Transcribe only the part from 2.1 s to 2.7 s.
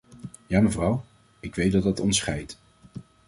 scheidt.